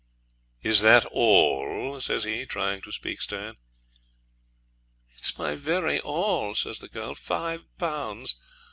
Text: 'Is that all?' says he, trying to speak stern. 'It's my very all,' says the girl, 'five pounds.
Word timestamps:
'Is 0.63 0.81
that 0.81 1.05
all?' 1.11 2.01
says 2.01 2.23
he, 2.23 2.47
trying 2.47 2.81
to 2.81 2.91
speak 2.91 3.21
stern. 3.21 3.57
'It's 5.15 5.37
my 5.37 5.53
very 5.53 5.99
all,' 5.99 6.55
says 6.55 6.79
the 6.79 6.89
girl, 6.89 7.13
'five 7.13 7.61
pounds. 7.77 8.35